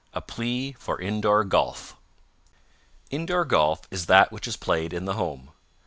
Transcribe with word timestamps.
A 0.15 0.19
PLEA 0.21 0.71
FOR 0.79 0.99
INDOOR 0.99 1.43
GOLF 1.43 1.95
Indoor 3.11 3.45
golf 3.45 3.83
is 3.91 4.07
that 4.07 4.31
which 4.31 4.47
is 4.47 4.57
played 4.57 4.93
in 4.93 5.05
the 5.05 5.13
home. 5.13 5.51